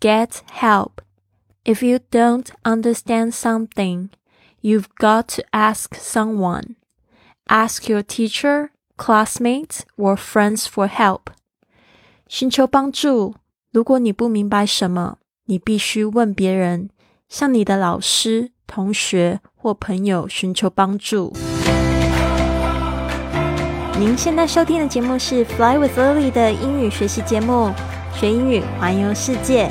[0.00, 1.00] get help.
[1.64, 4.10] If you don't understand something,
[4.62, 6.76] you've got to ask someone.
[7.48, 11.32] Ask your teacher, classmates, or friends for help.
[12.28, 13.34] 寻求帮助。
[13.72, 16.90] 如果你不明白什么，你必须问别人，
[17.28, 21.32] 向你的老师、同学或朋友寻求帮助。
[23.98, 27.72] 您现在收听的节目是《Fly with Lily》的英语学习节目，
[28.14, 29.70] 学英语环游世界。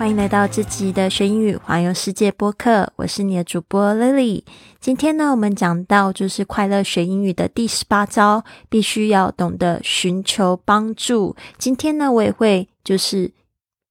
[0.00, 4.42] 欢迎来到这集的学英语环游世界播客，我是你的主播 Lily。
[4.80, 11.36] 今天呢，我们讲到就是快乐学英语的第十八招，必须要懂得寻求帮助。
[11.58, 13.30] 今天呢，我也会就是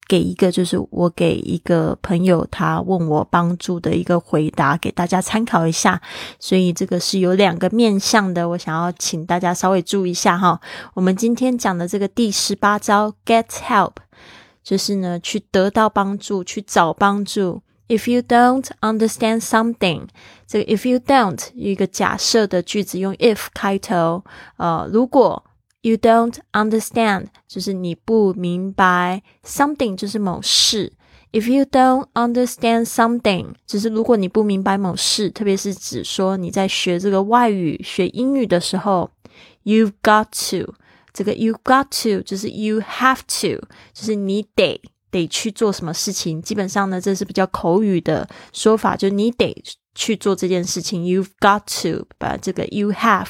[0.08, 6.02] 给一个就是我给一个朋友他问我帮助的一个回答，给大家参考一下。
[6.39, 10.59] 所以这个是有两个面向的，我想要请大家稍微注意一下哈。
[10.95, 13.91] 我们今天讲的这个第十八招，get help。
[14.70, 17.64] 就是呢，去得到帮助，去找帮助。
[17.88, 20.03] If you don't understand something，
[20.45, 24.23] 这个 if you don't 一个假设的句子用 if 开头。
[24.58, 25.44] 呃，如果
[25.81, 30.94] you don't understand，就是你不明白 something，就是某事。
[31.31, 39.09] If you don't understand something，就是如果你不明白某事，特别是指说你在学这个外语、学英语的时候
[39.64, 40.75] ，you've got to。
[41.20, 43.62] 这个 you got to 就是 you have to，
[43.94, 44.81] 就是你得
[45.12, 46.42] 得去做什么事情。
[46.42, 49.53] 基本上呢，这是比较口语的说法，就你得
[49.94, 51.03] 去做这件事情。
[51.03, 53.28] You've got to 把这个 you have，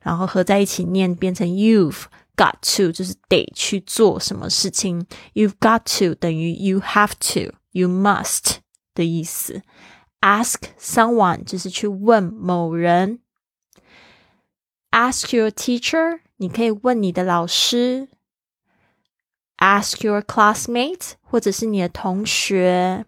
[0.00, 5.06] 然后合在一起念，变成 you've got to，就是得去做什么事情。
[5.34, 8.60] You've got to 等于 you have to，you must
[8.94, 9.60] 的意思。
[10.22, 13.18] Ask someone 就是去问某人。
[14.90, 16.20] Ask your teacher。
[16.38, 18.08] 你可以问你的老师
[19.58, 23.06] ，ask your classmates，或者是你的同学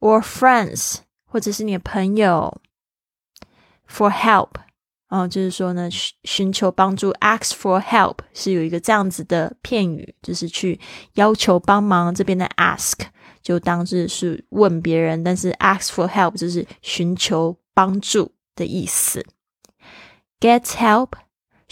[0.00, 2.60] ，or friends，或者是你的朋友
[3.88, 4.50] ，for help。
[5.08, 10.80] 哦，就是说呢，寻寻求帮助，ask for help 是有一个这样子的片语，就是去
[11.14, 12.12] 要求帮忙。
[12.12, 12.94] 这边的 ask
[13.40, 19.24] 就当是是问别人，但是 ask for help 就是寻求帮助的意思。
[20.40, 21.10] Get help。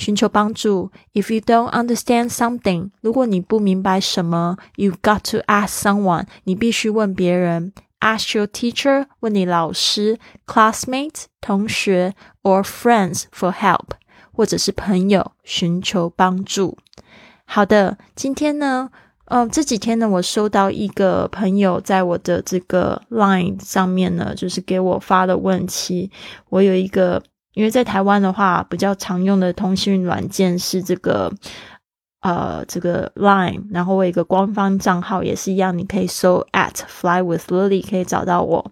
[0.01, 0.91] 寻求帮助。
[1.13, 7.73] If you don't understand something，如果你不明白什么，you've got to ask someone，你必须问别人。
[7.99, 12.11] Ask your teacher，问你老师；classmates，同学；
[12.43, 13.87] or friends for help，
[14.31, 16.77] 或者是朋友寻求帮助。
[17.45, 18.91] 好的，今天呢，
[19.25, 26.11] 呃，这几天呢，我收到一个朋友在我的这个 Line 上面呢，就是给我发的问题。
[26.49, 27.23] 我有一个。
[27.54, 31.32] 因为在台湾的话，比较常用的通讯软件是这个，
[32.20, 38.70] 呃，这个 Line，然后我有一个官方账号也是一样，你可以搜 at fly with Lily 可以找到我。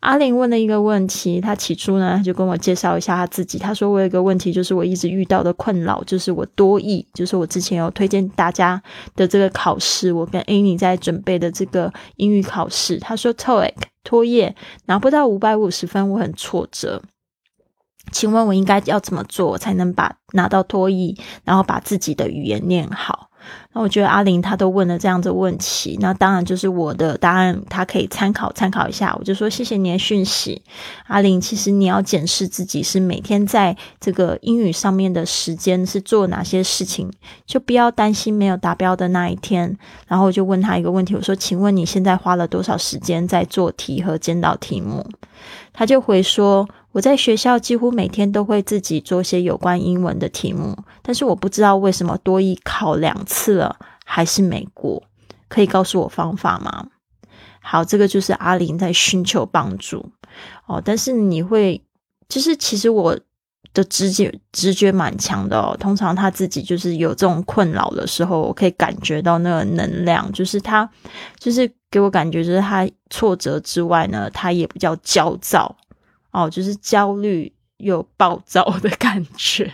[0.00, 8.82] 阿玲问了一个问题，他起初呢就跟我介绍一下他自己，他说我有一个问题，就是我一直遇到的困扰，就是我多译，就是我之前有推荐大家
[9.16, 14.54] 的这个考试，我跟 Annie 在准备的这个英语考试，他说 TOEIC 托业
[14.86, 17.02] 拿不到五百五十分，我很挫折。
[18.12, 23.30] 请问我应该要怎么做才能把拿到托译，然后把自己的语言练好？
[23.74, 29.14] 那我觉得阿玲她都问了这样的问题，那当然就是我的答案，她可以参考参考一下。
[29.18, 30.62] 我就说谢谢你的讯息，
[31.08, 31.38] 阿玲。
[31.38, 37.12] 其实你要检视自己是每天在这个英语上面的时间是做哪些事情，
[37.44, 39.76] 就不要担心没有达标的那一天。
[40.08, 45.06] 然后我就问他一个问题，我说：“请问你现在花了多少时间在做题和监导题目？”
[45.74, 46.66] 他就回说。
[46.94, 55.02] 我在学校几乎每天都会自己做些有关英文的题目，但是我不知道为什么多一考两次了还是没过，
[55.48, 56.86] 可以告诉我方法吗？
[57.60, 60.08] 好，这个就是阿玲在寻求帮助
[60.66, 60.80] 哦。
[60.84, 61.82] 但是你会，
[62.28, 63.18] 就是其实我
[63.72, 65.76] 的直觉直觉蛮强的哦。
[65.80, 70.88] 通常他自己就是有这种困扰的时候，我可以感觉到那个能量，就是他
[71.40, 75.74] 就是给我感觉，就是他挫折之外呢，他也比较焦躁。
[76.34, 79.72] 哦，就是焦虑又暴躁的感觉，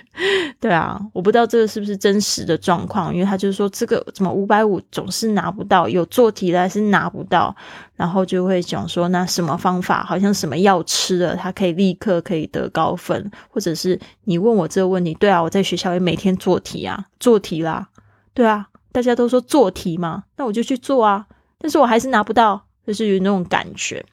[0.60, 7.54] 对啊，我不知道这个是不是真实的状况，因为他就是说这个怎么五百五总是拿不到，有做题的还是拿不到，
[7.96, 17.88] 然后就会讲说那什么方法，好像什么药吃了，他可以立刻可以得高分，或者是你问我这个问题，对啊，我在学校也每天做题啊，做题啦，
[18.34, 21.26] 对啊，大家都说做题嘛，那我就去做啊。
[21.58, 24.04] 但是我还是拿不到，就是有那种感觉。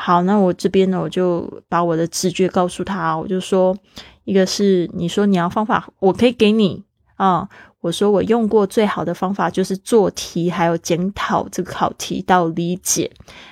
[0.00, 3.76] 好，那我这边呢，我就把我的直觉告诉他，我就说，
[4.22, 6.84] 一个是你说你要方法，我可以给你
[7.16, 7.48] 啊。
[7.80, 13.08] 我说我用过最好的方法就是做题，还有检讨这个考题到理解，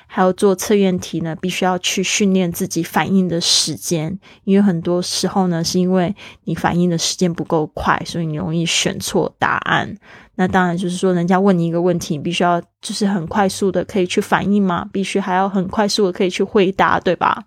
[0.09, 6.13] 还有做测验题呢，必须要去训练自己反应的时间，因为很多时候呢，是因为
[6.43, 9.97] 你反应的时间不够快，所以你容易选错答案。
[10.35, 17.45] 那当然就是说，人家问你一个问题，你必须要就是很快速的可以去反应嘛，必须还要很快速的可以去回答，对吧？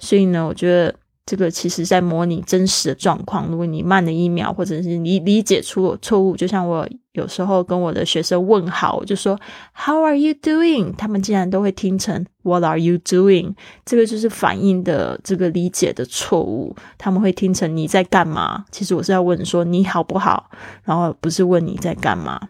[0.00, 0.92] 所以呢，我觉得。
[1.26, 3.48] 这个其实在模拟真实的状况。
[3.48, 9.36] 如果你慢了一秒，或者是你理解出了错误，就像我有时候跟我的学生问好，我就说
[9.74, 16.76] “How are you doing？” 他们竟然都会听成 “What are you doing？” 这个就是反应的这个理解的错误。
[16.96, 18.64] 他们会听成你在干嘛？
[18.70, 20.48] 其实我是要问说你好不好，
[20.84, 22.40] 然后不是问你在干嘛。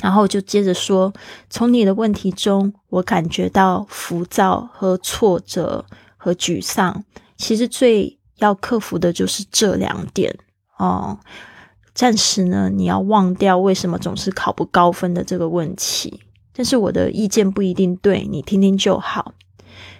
[0.00, 1.12] 然后就接着说，
[1.50, 5.84] 从你的问题中，我感觉到浮躁和挫折
[6.16, 7.04] 和沮丧。
[7.40, 10.38] 其实最要克服的就是这两点
[10.76, 11.18] 哦。
[11.94, 16.20] 暂时呢，你要忘掉为什么总是考不高分的这个问题。
[16.52, 19.32] 但是我的意见不一定对，你听听就好。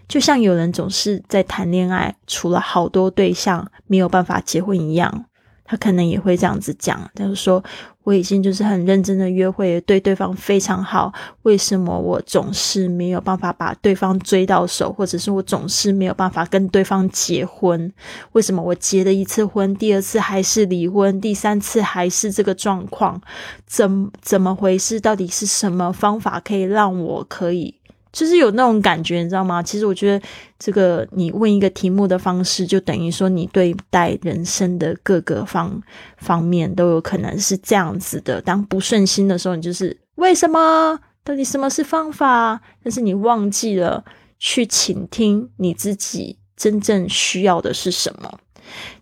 [0.06, 5.24] 就像有人总是在谈恋爱，除了好多对象没有办法结婚一样。
[5.70, 7.62] 他可能也会这样子讲，他就说
[8.02, 11.12] ：“我已经就是很认真的约会，对对方非常好，
[11.42, 17.92] 为什么我总是没有办法把对方追到手，或者是我总是没有办法跟对方结婚？
[18.32, 23.22] 为什么我结了一次婚，第二次还是离婚，第三次还是这个状况？
[23.64, 24.98] 怎怎么回事？
[24.98, 27.76] 到底是什么方法可以让我可以？”
[28.12, 29.62] 就是有那种感觉，你知道吗？
[29.62, 30.26] 其实我觉得，
[30.58, 35.80] 这个你问一个题目的方式，就等于说你对待人生的各个方
[36.18, 38.40] 方面都有可能是这样子的。
[38.40, 40.98] 当不顺心的时候，你就是为什么？
[41.22, 42.60] 到底什么是方法？
[42.82, 44.04] 但是你忘记了
[44.38, 48.38] 去倾听你自己真正需要的是什么。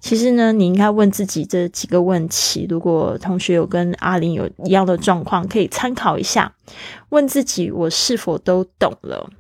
[0.01, 2.67] 其实呢，你应该问自己这几个问题。
[2.69, 6.55] 如果同学有跟阿玲有一样的状况，可以参考一下。
[7.11, 9.31] 问自己：我是否都懂了？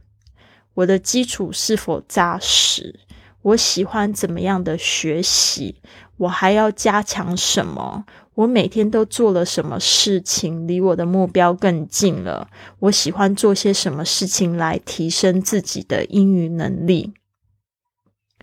[0.74, 3.00] 我的基础是否扎实？
[3.42, 5.76] 我喜欢怎么样的学习？
[6.16, 8.04] 我还要加强什么？
[8.34, 12.48] 我每天都做了什么事情，离我的目标更近了？
[12.78, 17.14] 我喜欢做些什么事情来提升自己的英语能力？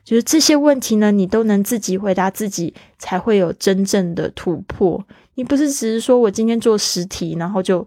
[0.06, 5.04] 就是这些问题呢，你都能自己回答自己，才会有真正的突破。
[5.34, 7.86] 你不是只是说我今天做十题，然后就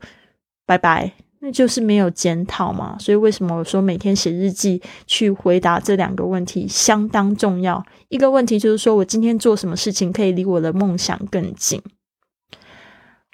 [0.66, 2.98] 拜拜，那就是没有检讨嘛。
[2.98, 7.86] 所以为什么我说每天写日记去回答这两个问题相当重要？
[8.08, 11.80] 一个问题就是说我今天做什么事情可以离我的梦想更近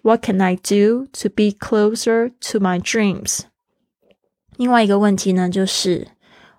[0.03, 3.41] ？What can I do to be closer to my dreams？
[4.59, 6.09] 另外一个问题呢，就是。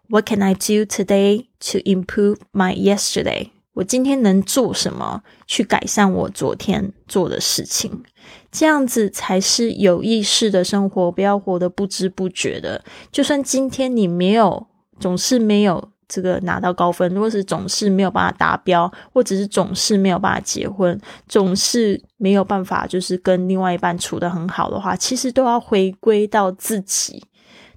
[0.07, 3.49] What can I do today to improve my yesterday？
[3.73, 8.03] 我今天能做什么去改善我昨天做的事情？
[8.51, 12.83] 这样子才是有意识的生活，不要活得不知不觉的。
[13.11, 14.67] 就算今天你没有，
[14.99, 20.97] 总是没有这个拿到高分，如果是总是没有办法达标，或者是总是没有办法结婚，
[21.27, 27.23] 总是没有办法就是跟另外一半处得很好的话，其实都要回归到自己。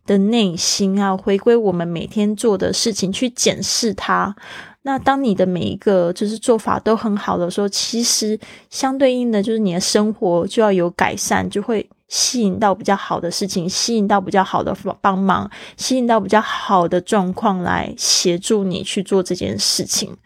[0.09, 4.35] 的内心啊，回归我们每天做的事情去检视它。
[4.83, 11.87] 那当你的每一个就是做法都很好的时候，其实相对应的就是你的生活就要有改善，就会。
[12.09, 20.17] 吸引到比较好的事情，吸引到比较好的帮忙，吸引到比较好的状况来协助你去做这件事情。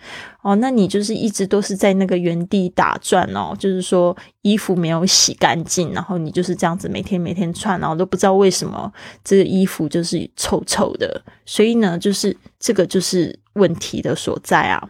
[0.42, 11.22] 哦，那你就是一直都是在那个原地打转哦，就是说衣服没有洗干净，然后你就是这样子每天每天穿，然后都不知道为什么这个衣服就是臭臭的。
[11.44, 14.88] 所以呢，就是这个就是问题的所在啊。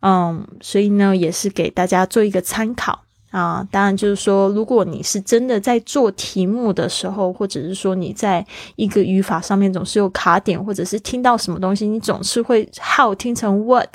[0.00, 3.04] 嗯，所以呢，也是给大家做一个参考。
[3.30, 8.44] 啊，当然就是说，如果你是真的在做题目的时候，或者是说你在
[8.76, 13.94] 一个语法上面总是有卡点，或者是听到什么东西，你总是会 how 听成 what，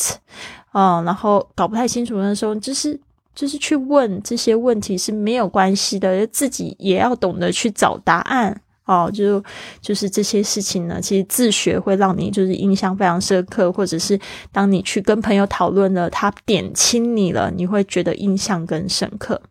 [0.71, 2.99] 啊，然后搞不太清楚的时候，就是
[3.33, 8.61] 就是去问这些问题是没有关系的，自己也要懂得去找答案。
[8.84, 9.44] 哦，就
[9.82, 14.18] 就是这些事情呢，其实自学会让你就是印象非常深刻，或者是
[14.50, 19.42] 当你去跟朋友讨论了，他点清你了，你会觉得印象更深刻。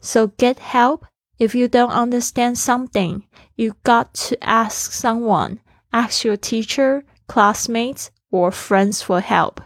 [0.00, 1.02] So get help
[1.36, 3.22] if you don't understand something.
[3.56, 5.58] You got to ask someone.
[5.90, 9.56] Ask your teacher, classmates, or friends for help.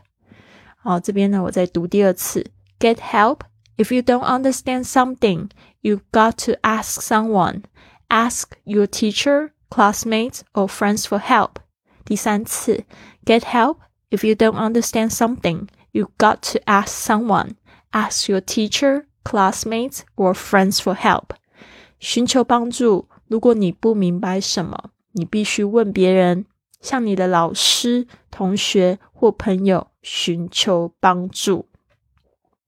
[0.82, 2.46] 好，这边呢，我再读第二次。
[2.80, 3.42] Get help
[3.76, 5.50] if you don't understand something.
[5.82, 7.64] you got to ask someone.
[8.08, 11.56] Ask your teacher, classmates, or friends for help.
[12.04, 12.84] 第三次，
[13.24, 13.78] get help
[14.10, 15.68] if you don't understand something.
[15.92, 17.56] You got to ask someone.
[17.92, 21.36] Ask your teacher, classmates, or friends for help.
[21.98, 23.08] 寻求帮助。
[23.28, 26.44] 如果你不明白什么，你必须问别人，
[26.80, 31.68] 向你的老师、同学或朋友寻求帮助。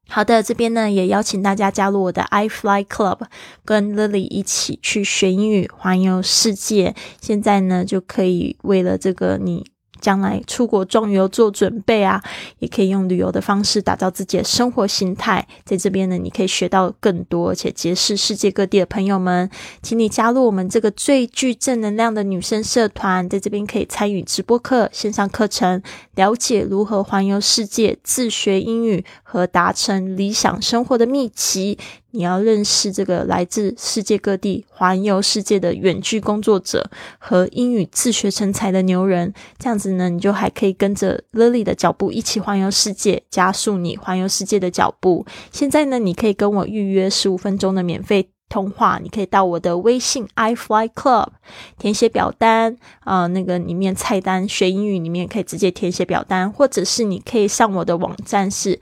[0.09, 3.19] 好的，这边呢也邀请大家加入我的 iFly Club，
[3.63, 6.95] 跟 Lily 一起去学英语，环游世界。
[7.21, 9.65] 现在呢就可以为了这个你。
[9.99, 12.21] 将来出国壮游做准备啊，
[12.59, 15.47] 也可以用旅游的方式打造自己的生活形态。
[15.63, 19.49] 在这边呢，你可以学到更多，而且结识世界各地的朋友们。
[19.81, 25.81] 请你加入我们这个最具正能量的女生社团，在这边可以参与直播课、线上课程，
[26.15, 31.77] 了解如何环游世界、自学英语和达成理想生活的秘籍。
[32.11, 45.25] 你要认识这个来自世界各地环游世界的远距工作者和英语自学成才的牛人，这样子呢，你就还可以跟着 Lily 的脚步一起环游世界，加速你环游世界的脚步。
[45.51, 51.27] 现在呢，你可以跟我预约十五分钟的免费通话，你可以到我的微信 iFly Club
[51.77, 58.79] 填写表单啊，那个里面菜单学英语里面可以直接填写表单，或者是你可以上我的网站是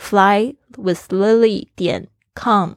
[0.00, 2.08] flywithlily 点。
[2.34, 2.72] Com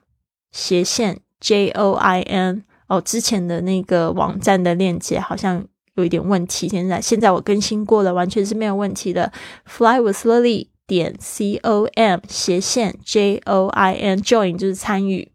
[0.52, 9.32] 斜线 j o i n 哦，之前的那个网站的链接好像有一点问题，现在现在我更新过了，完全是没有问题的。
[9.68, 15.32] flywithlily 点 c o m 斜线 j o i n join 就是参与，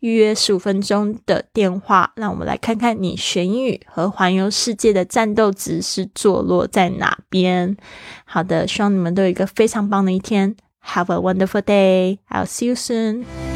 [0.00, 7.76] 预约十五分钟的电话，让我们来看看你学英语和环游世界的战斗值是坐落在哪边。
[8.24, 10.54] 好的，希望你们都有一个非常棒的一天。
[10.84, 12.18] Have a wonderful day.
[12.28, 13.49] I'll see you soon.